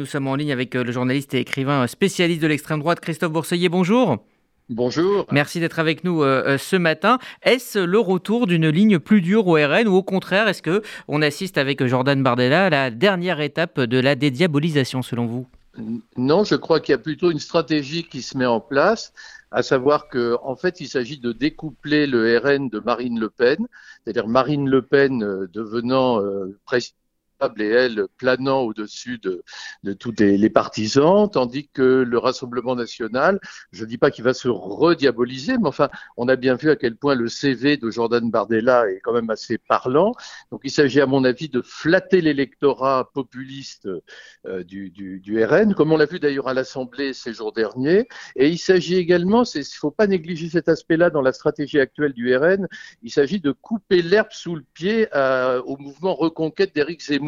Nous 0.00 0.06
sommes 0.06 0.28
en 0.28 0.36
ligne 0.36 0.52
avec 0.52 0.76
euh, 0.76 0.84
le 0.84 0.92
journaliste 0.92 1.34
et 1.34 1.40
écrivain 1.40 1.84
spécialiste 1.88 2.40
de 2.40 2.46
l'extrême 2.46 2.78
droite 2.78 3.00
Christophe 3.00 3.32
Bourseiller. 3.32 3.68
Bonjour. 3.68 4.18
Bonjour. 4.68 5.26
Merci 5.32 5.58
d'être 5.58 5.80
avec 5.80 6.04
nous 6.04 6.22
euh, 6.22 6.44
euh, 6.46 6.56
ce 6.56 6.76
matin. 6.76 7.18
Est-ce 7.42 7.80
le 7.80 7.98
retour 7.98 8.46
d'une 8.46 8.68
ligne 8.68 9.00
plus 9.00 9.22
dure 9.22 9.48
au 9.48 9.54
RN 9.54 9.88
ou 9.88 9.96
au 9.96 10.04
contraire, 10.04 10.46
est-ce 10.46 10.62
que 10.62 10.82
on 11.08 11.20
assiste 11.20 11.58
avec 11.58 11.84
Jordan 11.84 12.22
Bardella 12.22 12.66
à 12.66 12.70
la 12.70 12.90
dernière 12.92 13.40
étape 13.40 13.80
de 13.80 13.98
la 13.98 14.14
dédiabolisation 14.14 15.02
selon 15.02 15.26
vous? 15.26 15.48
Non, 16.16 16.44
je 16.44 16.54
crois 16.54 16.78
qu'il 16.78 16.92
y 16.92 16.94
a 16.94 16.98
plutôt 16.98 17.32
une 17.32 17.40
stratégie 17.40 18.04
qui 18.04 18.22
se 18.22 18.38
met 18.38 18.46
en 18.46 18.60
place, 18.60 19.12
à 19.50 19.64
savoir 19.64 20.08
qu'en 20.08 20.38
en 20.44 20.54
fait, 20.54 20.80
il 20.80 20.86
s'agit 20.86 21.18
de 21.18 21.32
découpler 21.32 22.06
le 22.06 22.38
RN 22.38 22.68
de 22.68 22.78
Marine 22.78 23.18
Le 23.18 23.30
Pen, 23.30 23.66
c'est-à-dire 24.04 24.28
Marine 24.28 24.68
Le 24.68 24.80
Pen 24.80 25.48
devenant 25.52 26.22
et 27.58 27.66
elle 27.66 28.06
planant 28.16 28.60
au-dessus 28.62 29.18
de, 29.18 29.42
tous 29.94 30.14
les, 30.18 30.50
partisans, 30.50 31.28
tandis 31.30 31.68
que 31.68 31.82
le 31.82 32.18
Rassemblement 32.18 32.74
national, 32.74 33.38
je 33.72 33.84
ne 33.84 33.88
dis 33.88 33.98
pas 33.98 34.10
qu'il 34.10 34.24
va 34.24 34.34
se 34.34 34.48
rediaboliser, 34.48 35.58
mais 35.58 35.68
enfin, 35.68 35.88
on 36.16 36.28
a 36.28 36.36
bien 36.36 36.54
vu 36.54 36.70
à 36.70 36.76
quel 36.76 36.96
point 36.96 37.14
le 37.14 37.28
CV 37.28 37.76
de 37.76 37.90
Jordan 37.90 38.30
Bardella 38.30 38.90
est 38.90 39.00
quand 39.00 39.12
même 39.12 39.30
assez 39.30 39.58
parlant. 39.58 40.14
Donc 40.50 40.62
il 40.64 40.70
s'agit 40.70 41.00
à 41.00 41.06
mon 41.06 41.24
avis 41.24 41.48
de 41.48 41.62
flatter 41.62 42.20
l'électorat 42.20 43.10
populiste 43.14 43.88
euh, 44.46 44.64
du, 44.64 45.44
RN, 45.44 45.74
comme 45.74 45.92
on 45.92 45.96
l'a 45.96 46.06
vu 46.06 46.18
d'ailleurs 46.18 46.48
à 46.48 46.54
l'Assemblée 46.54 47.12
ces 47.12 47.32
jours 47.32 47.52
derniers. 47.52 48.08
Et 48.36 48.48
il 48.48 48.58
s'agit 48.58 48.96
également, 48.96 49.44
il 49.44 49.60
ne 49.60 49.64
faut 49.64 49.90
pas 49.90 50.06
négliger 50.06 50.48
cet 50.48 50.68
aspect-là 50.68 51.10
dans 51.10 51.22
la 51.22 51.32
stratégie 51.32 51.78
actuelle 51.78 52.12
du 52.12 52.34
RN, 52.36 52.66
il 53.02 53.10
s'agit 53.10 53.40
de 53.40 53.52
couper 53.52 54.02
l'herbe 54.02 54.32
sous 54.32 54.56
le 54.56 54.64
pied 54.74 55.08
euh, 55.14 55.62
au 55.62 55.76
mouvement 55.76 56.14
reconquête 56.14 56.74
d'Éric 56.74 57.02
Zemmour 57.02 57.27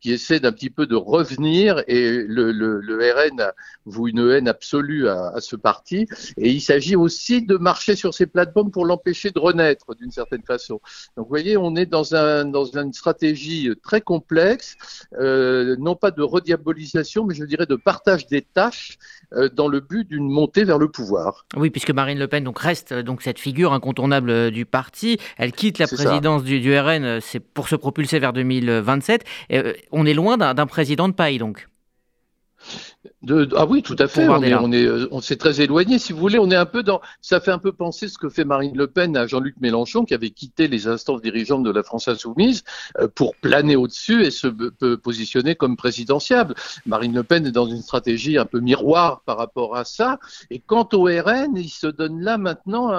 qui 0.00 0.12
essaie 0.12 0.40
d'un 0.40 0.52
petit 0.52 0.70
peu 0.70 0.86
de 0.86 0.96
revenir 0.96 1.82
et 1.86 2.24
le, 2.26 2.52
le, 2.52 2.80
le 2.80 3.12
RN 3.12 3.52
voue 3.84 4.08
une 4.08 4.30
haine 4.30 4.48
absolue 4.48 5.08
à, 5.08 5.32
à 5.34 5.40
ce 5.40 5.56
parti. 5.56 6.06
Et 6.36 6.50
il 6.50 6.60
s'agit 6.60 6.96
aussi 6.96 7.42
de 7.42 7.56
marcher 7.56 7.96
sur 7.96 8.14
ces 8.14 8.26
plateformes 8.26 8.70
pour 8.70 8.84
l'empêcher 8.84 9.30
de 9.30 9.38
renaître 9.38 9.94
d'une 9.94 10.10
certaine 10.10 10.42
façon. 10.42 10.80
Donc 11.16 11.26
vous 11.26 11.28
voyez, 11.28 11.56
on 11.56 11.76
est 11.76 11.86
dans, 11.86 12.14
un, 12.14 12.44
dans 12.44 12.64
une 12.64 12.92
stratégie 12.92 13.70
très 13.82 14.00
complexe, 14.00 14.76
euh, 15.18 15.76
non 15.78 15.96
pas 15.96 16.10
de 16.10 16.22
rediabolisation, 16.22 17.24
mais 17.24 17.34
je 17.34 17.44
dirais 17.44 17.66
de 17.66 17.76
partage 17.76 18.26
des 18.26 18.42
tâches 18.42 18.98
euh, 19.32 19.48
dans 19.48 19.68
le 19.68 19.80
but 19.80 20.08
d'une 20.08 20.28
montée 20.28 20.64
vers 20.64 20.78
le 20.78 20.88
pouvoir. 20.88 21.46
Oui, 21.56 21.70
puisque 21.70 21.90
Marine 21.90 22.18
Le 22.18 22.28
Pen 22.28 22.44
donc 22.44 22.58
reste 22.58 22.92
donc 22.94 23.22
cette 23.22 23.38
figure 23.38 23.72
incontournable 23.72 24.30
euh, 24.30 24.50
du 24.50 24.64
parti. 24.66 25.18
Elle 25.36 25.52
quitte 25.52 25.78
la 25.78 25.86
présidence 25.86 26.44
du, 26.44 26.60
du, 26.60 26.76
RN, 26.78 27.20
c'est 27.20 27.40
pour 27.40 27.68
se 27.68 27.76
propulser 27.76 28.18
vers 28.18 28.32
2027. 28.32 29.24
Euh, 29.52 29.74
on 29.92 30.06
est 30.06 30.14
loin 30.14 30.36
d'un 30.36 30.66
président 30.66 31.08
de 31.08 31.14
paille, 31.14 31.38
donc. 31.38 31.68
De, 33.24 33.48
ah 33.56 33.64
oui, 33.64 33.82
tout 33.82 33.96
à 33.98 34.06
fait. 34.06 34.28
On, 34.28 34.42
est, 34.42 34.54
on, 34.54 34.70
est, 34.70 34.84
euh, 34.84 35.08
on 35.10 35.22
s'est 35.22 35.36
très 35.36 35.62
éloigné. 35.62 35.98
Si 35.98 36.12
vous 36.12 36.18
voulez, 36.18 36.38
on 36.38 36.50
est 36.50 36.56
un 36.56 36.66
peu 36.66 36.82
dans. 36.82 37.00
Ça 37.22 37.40
fait 37.40 37.52
un 37.52 37.58
peu 37.58 37.72
penser 37.72 38.08
ce 38.08 38.18
que 38.18 38.28
fait 38.28 38.44
Marine 38.44 38.76
Le 38.76 38.86
Pen 38.86 39.16
à 39.16 39.26
Jean-Luc 39.26 39.56
Mélenchon, 39.60 40.04
qui 40.04 40.12
avait 40.12 40.30
quitté 40.30 40.68
les 40.68 40.88
instances 40.88 41.22
dirigeantes 41.22 41.62
de 41.62 41.70
la 41.70 41.82
France 41.82 42.06
insoumise 42.06 42.64
euh, 42.98 43.08
pour 43.08 43.34
planer 43.36 43.76
au-dessus 43.76 44.24
et 44.24 44.30
se 44.30 44.46
positionner 44.96 45.54
comme 45.54 45.76
présidentiable. 45.76 46.54
Marine 46.84 47.14
Le 47.14 47.22
Pen 47.22 47.46
est 47.46 47.52
dans 47.52 47.64
une 47.64 47.80
stratégie 47.80 48.36
un 48.36 48.44
peu 48.44 48.60
miroir 48.60 49.22
par 49.22 49.38
rapport 49.38 49.74
à 49.74 49.84
ça. 49.84 50.18
Et 50.50 50.58
quant 50.58 50.88
au 50.92 51.04
RN, 51.04 51.56
il 51.56 51.70
se 51.70 51.86
donne 51.86 52.20
là 52.20 52.36
maintenant 52.36 52.90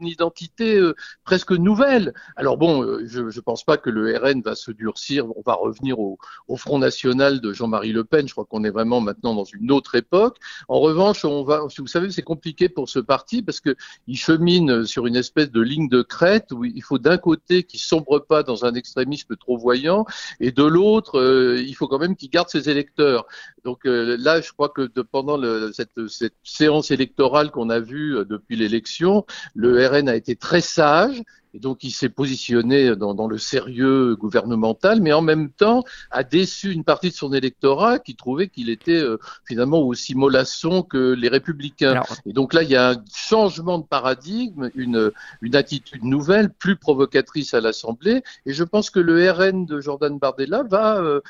une 0.00 0.06
identité 0.06 0.78
euh, 0.78 0.94
presque 1.24 1.52
nouvelle. 1.52 2.14
Alors 2.36 2.56
bon, 2.56 2.98
je 3.04 3.22
ne 3.22 3.40
pense 3.40 3.62
pas 3.62 3.76
que 3.76 3.90
le 3.90 4.16
RN 4.16 4.40
va 4.40 4.54
se 4.54 4.70
durcir. 4.70 5.26
On 5.36 5.42
va 5.44 5.52
revenir 5.52 5.98
au, 5.98 6.18
au 6.48 6.56
Front 6.56 6.78
National 6.78 7.42
de 7.42 7.52
Jean-Marie 7.52 7.92
Le 7.92 8.04
Pen. 8.04 8.26
Je 8.26 8.32
crois 8.32 8.46
qu'on 8.46 8.64
est 8.64 8.70
vraiment 8.70 9.02
maintenant 9.02 9.34
dans 9.34 9.44
une 9.44 9.65
autre 9.70 9.94
époque. 9.94 10.38
En 10.68 10.80
revanche, 10.80 11.24
vous 11.24 11.86
savez, 11.86 12.10
c'est 12.10 12.22
compliqué 12.22 12.68
pour 12.68 12.88
ce 12.88 12.98
parti 12.98 13.42
parce 13.42 13.60
que 13.60 13.76
il 14.06 14.16
chemine 14.16 14.84
sur 14.84 15.06
une 15.06 15.16
espèce 15.16 15.50
de 15.50 15.60
ligne 15.60 15.88
de 15.88 16.02
crête 16.02 16.52
où 16.52 16.64
il 16.64 16.82
faut 16.82 16.98
d'un 16.98 17.18
côté 17.18 17.62
qu'il 17.62 17.80
sombre 17.80 18.18
pas 18.18 18.42
dans 18.42 18.64
un 18.64 18.74
extrémisme 18.74 19.36
trop 19.36 19.56
voyant 19.56 20.06
et 20.40 20.52
de 20.52 20.64
l'autre, 20.64 21.18
euh, 21.18 21.60
il 21.60 21.74
faut 21.74 21.88
quand 21.88 21.98
même 21.98 22.16
qu'il 22.16 22.30
garde 22.30 22.48
ses 22.48 22.68
électeurs. 22.68 23.26
Donc 23.66 23.84
euh, 23.84 24.16
là, 24.20 24.40
je 24.40 24.52
crois 24.52 24.68
que 24.68 24.86
pendant 25.00 25.42
cette, 25.72 26.06
cette, 26.06 26.36
séance 26.44 26.92
électorale 26.92 27.50
qu'on 27.50 27.68
a 27.68 27.80
vue 27.80 28.16
euh, 28.16 28.24
depuis 28.24 28.54
l'élection, 28.54 29.26
le 29.56 29.84
RN 29.84 30.08
a 30.08 30.14
été 30.14 30.36
très 30.36 30.60
sage 30.60 31.20
et 31.56 31.58
donc, 31.58 31.84
il 31.84 31.90
s'est 31.90 32.10
positionné 32.10 32.94
dans, 32.96 33.14
dans, 33.14 33.26
le 33.26 33.38
sérieux 33.38 34.14
gouvernemental, 34.14 35.00
mais 35.00 35.14
en 35.14 35.22
même 35.22 35.48
temps 35.48 35.84
a 36.10 36.22
déçu 36.22 36.70
une 36.70 36.84
partie 36.84 37.08
de 37.08 37.14
son 37.14 37.32
électorat 37.32 37.98
qui 37.98 38.14
trouvait 38.14 38.48
qu'il 38.48 38.68
était 38.68 39.00
euh, 39.00 39.16
finalement 39.46 39.78
aussi 39.78 40.14
mollasson 40.14 40.82
que 40.82 41.14
les 41.14 41.28
républicains. 41.28 42.02
Et 42.26 42.34
donc 42.34 42.52
là, 42.52 42.62
il 42.62 42.68
y 42.68 42.76
a 42.76 42.90
un 42.90 43.04
changement 43.10 43.78
de 43.78 43.86
paradigme, 43.86 44.70
une, 44.74 45.10
une 45.40 45.56
attitude 45.56 46.04
nouvelle, 46.04 46.50
plus 46.50 46.76
provocatrice 46.76 47.54
à 47.54 47.62
l'Assemblée. 47.62 48.22
Et 48.44 48.52
je 48.52 48.62
pense 48.62 48.90
que 48.90 49.00
le 49.00 49.30
RN 49.30 49.64
de 49.64 49.80
Jordan 49.80 50.18
Bardella 50.18 50.62
va 50.62 50.98
euh, 50.98 51.22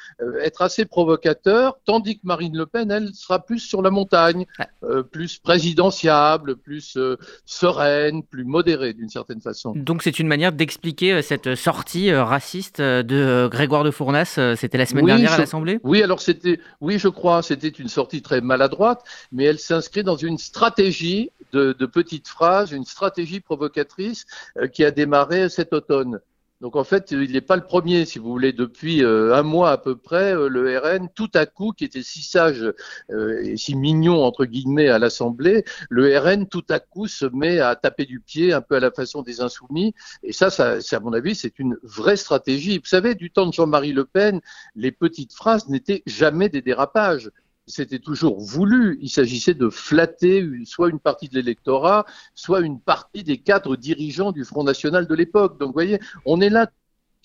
être 0.43 0.63
assez 0.63 0.87
provocateur, 0.87 1.79
tandis 1.85 2.19
que 2.19 2.26
Marine 2.27 2.57
Le 2.57 2.67
Pen, 2.67 2.91
elle, 2.91 3.15
sera 3.15 3.39
plus 3.39 3.61
sur 3.61 3.83
la 3.83 3.91
montagne, 3.91 4.47
euh, 4.83 5.03
plus 5.03 5.39
présidentiable, 5.39 6.57
plus 6.57 6.99
sereine, 7.45 8.23
plus 8.23 8.45
modérée 8.45 8.93
d'une 8.93 9.09
certaine 9.09 9.41
façon. 9.41 9.73
Donc 9.75 10.03
c'est 10.03 10.19
une 10.19 10.27
manière 10.27 10.53
d'expliquer 10.53 11.13
euh, 11.13 11.23
cette 11.23 11.55
sortie 11.55 12.11
euh, 12.11 12.25
raciste 12.25 12.81
euh, 12.81 13.03
de 13.03 13.49
Grégoire 13.51 13.85
de 13.85 13.91
Fournas. 13.91 14.39
C'était 14.57 14.79
la 14.79 14.87
semaine 14.87 15.07
dernière 15.07 15.33
à 15.33 15.39
l'Assemblée? 15.39 15.79
Oui, 15.83 16.03
alors 16.03 16.21
c'était, 16.21 16.61
oui, 16.81 16.99
je 16.99 17.09
crois, 17.09 17.43
c'était 17.43 17.69
une 17.69 17.89
sortie 17.89 18.23
très 18.23 18.41
maladroite, 18.41 19.05
mais 19.33 19.45
elle 19.45 19.59
s'inscrit 19.59 20.03
dans 20.03 20.17
une 20.17 20.39
stratégie 20.39 21.31
de, 21.53 21.73
de 21.73 21.87
petites 21.87 22.29
phrases, 22.29 22.73
une 22.73 22.85
stratégie 22.85 23.41
provocatrice 23.41 24.27
qui 24.73 24.85
a 24.85 24.91
démarré 24.91 25.49
cet 25.49 25.73
automne. 25.73 26.21
Donc 26.63 26.75
en 26.75 26.85
fait, 26.85 27.11
il 27.11 27.33
n'est 27.33 27.43
pas 27.43 27.57
le 27.57 27.65
premier, 27.65 28.07
si 28.07 28.19
vous 28.19 28.31
voulez, 28.31 28.53
depuis 28.55 29.05
euh, 29.05 29.35
un 29.35 29.43
mois 29.43 29.73
à 29.73 29.79
peu 29.79 29.95
près, 29.95 30.35
euh, 30.35 30.49
le 30.49 30.79
RN, 30.79 31.09
tout 31.15 31.31
à 31.35 31.45
coup, 31.45 31.73
qui 31.73 31.85
était 31.85 32.03
si 32.03 32.23
sage 32.23 32.73
euh, 33.11 33.43
et 33.43 33.59
si 33.59 33.75
mignon, 33.75 34.25
entre 34.25 34.47
guillemets, 34.47 34.89
à 34.89 34.99
l'Assemblée, 34.99 35.65
le 35.91 36.19
RN, 36.19 36.47
tout 36.49 36.65
à 36.71 36.81
coup, 36.81 37.09
se 37.09 37.27
met 37.27 37.61
à 37.61 37.77
taper 37.77 38.07
du 38.07 38.21
pied, 38.21 38.55
un 38.55 38.63
peu 38.63 38.77
à 38.77 38.81
la 38.81 38.91
façon 38.91 39.21
des 39.21 39.43
insoumis. 39.43 39.95
Et 40.23 40.33
ça, 40.33 40.49
ça 40.49 40.79
à 40.93 41.01
mon 41.01 41.13
avis, 41.13 41.35
c'est 41.35 41.59
une 41.59 41.77
vraie 41.83 42.17
stratégie. 42.17 42.79
Vous 42.79 42.87
savez, 42.87 43.15
du 43.15 43.31
temps 43.31 43.47
de 43.47 43.53
Jean-Marie 43.53 43.93
Le 43.93 44.07
Pen, 44.07 44.41
les 44.77 44.93
petites 44.93 45.35
phrases 45.35 45.69
n'étaient 45.69 46.03
jamais 46.07 46.49
des 46.49 46.63
dérapages 46.63 47.31
c'était 47.67 47.99
toujours 47.99 48.41
voulu. 48.41 48.99
Il 49.01 49.09
s'agissait 49.11 49.55
de 49.55 49.69
flatter 49.69 50.49
soit 50.65 50.89
une 50.89 51.01
partie 51.01 51.29
de 51.29 51.35
l'électorat, 51.35 52.07
soit 52.35 52.61
une 52.61 52.81
partie 52.81 53.25
des 53.25 53.39
cadres 53.39 53.77
dirigeants 53.77 54.33
du 54.33 54.45
Front 54.45 54.65
National 54.65 55.07
de 55.07 55.15
l'époque. 55.15 55.59
Donc, 55.59 55.69
vous 55.69 55.75
voyez, 55.75 55.99
on 56.25 56.41
est 56.41 56.51
là 56.51 56.71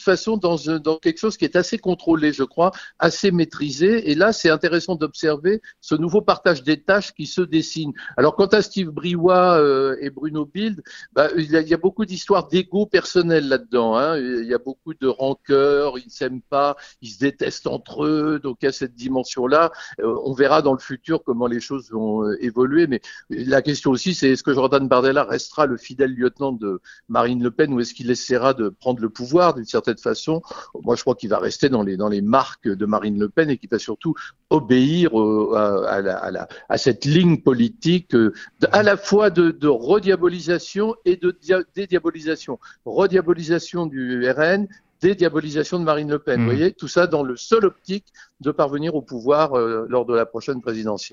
façon 0.02 0.38
dans, 0.38 0.58
dans, 0.80 0.98
quelque 0.98 1.20
chose 1.20 1.38
qui 1.38 1.46
est 1.46 1.56
assez 1.56 1.78
contrôlé, 1.78 2.34
je 2.34 2.44
crois, 2.44 2.72
assez 3.00 3.32
maîtrisé. 3.32 4.12
Et 4.12 4.16
là, 4.16 4.34
c'est 4.34 4.50
intéressant 4.50 4.96
d'observer 4.96 5.62
ce 5.80 5.96
nouveau 5.96 6.22
partage 6.22 6.64
des 6.64 6.82
tâches 6.82 7.14
qui 7.14 7.26
se 7.26 7.42
dessine. 7.42 7.94
Alors, 8.18 8.36
quant 8.36 8.48
à 8.48 8.62
Steve 8.62 8.90
Briouat 8.90 9.58
euh, 9.60 9.96
et 10.02 10.10
Bruno 10.10 10.46
Bild, 10.46 10.82
bah, 11.14 11.30
il, 11.38 11.52
y 11.52 11.58
a, 11.58 11.62
il, 11.62 11.68
y 11.68 11.74
a, 11.74 11.78
beaucoup 11.78 12.06
d'histoires 12.06 12.48
d'ego 12.48 12.86
personnel 12.86 13.48
là-dedans. 13.48 13.96
Hein. 13.96 14.18
Il 14.18 14.46
y 14.46 14.54
a 14.54 14.60
beaucoup 14.60 14.94
de 14.94 15.08
rancœur, 15.08 15.98
ils 15.98 16.06
ne 16.06 16.12
s'aiment 16.12 16.42
pas, 16.42 16.76
ils 17.02 17.10
se 17.10 17.20
détestent 17.20 17.68
entre 17.68 18.06
eux. 18.06 18.40
Donc, 18.42 18.58
il 18.62 18.66
y 18.66 18.70
a 18.70 18.72
cette 18.72 18.96
dimension-là. 18.96 19.72
Euh, 20.00 20.16
on 20.26 20.34
verra 20.34 20.62
dans 20.62 20.74
le 20.74 20.80
futur 20.80 21.24
comment 21.24 21.48
les 21.48 21.60
choses 21.60 21.92
vont 21.92 22.24
euh, 22.24 22.38
évoluer. 22.44 22.88
Mais 22.88 23.02
la 23.30 23.62
question 23.62 23.92
aussi, 23.92 24.14
c'est 24.14 24.30
est-ce 24.30 24.44
que 24.44 24.54
Jordan 24.54 24.88
Bardella 24.88 25.24
restera 25.24 25.66
le 25.66 25.78
fidèle 25.78 26.14
lieutenant 26.14 26.52
de 26.52 26.82
Marine 27.10 27.44
Le 27.44 27.52
Pen 27.52 27.74
ou 27.74 27.80
est-ce 27.80 27.94
qu'il 27.94 28.10
essaiera 28.10 28.54
de 28.54 28.70
prendre 28.70 29.02
le 29.02 29.10
pouvoir 29.10 29.54
d'une 29.54 29.66
certaine 29.66 29.91
façon, 30.00 30.42
moi 30.84 30.96
je 30.96 31.02
crois 31.02 31.16
qu'il 31.16 31.30
va 31.30 31.40
rester 31.40 31.70
dans 31.70 31.84
les, 31.84 31.98
dans 31.98 32.10
les 32.10 32.22
marques 32.22 32.68
de 32.68 32.86
Marine 32.86 33.20
Le 33.20 33.30
Pen 33.30 33.50
et 33.50 33.58
qu'il 33.58 33.70
va 33.70 33.80
surtout 33.80 34.16
obéir 34.50 35.12
à, 35.56 36.02
la, 36.02 36.48
à, 36.70 36.78
cette 36.78 37.06
ligne 37.06 37.42
politique 37.42 38.16
euh, 38.16 38.34
à 38.72 38.84
la 38.84 38.98
fois 38.98 39.30
de, 39.30 39.52
de 39.52 39.68
rediabolisation 39.68 40.96
et 41.06 41.16
de 41.16 41.38
dédiabolisation. 41.76 42.60
Rediabolisation 42.86 43.86
du 43.86 44.30
RN, 44.30 44.68
dédiabolisation 45.02 45.80
de 45.80 45.84
Marine 45.84 46.10
Le 46.10 46.20
Pen. 46.20 46.40
Vous 46.40 46.44
mmh. 46.44 46.56
voyez, 46.56 46.72
tout 46.74 46.88
ça 46.88 47.08
dans 47.08 47.24
le 47.24 47.36
seul 47.36 47.66
optique 47.66 48.06
de 48.40 48.52
parvenir 48.52 48.96
au 48.96 49.02
pouvoir 49.02 49.58
euh, 49.58 49.86
lors 49.90 50.06
de 50.06 50.14
la 50.14 50.26
prochaine 50.26 50.62
présidentielle. 50.62 51.02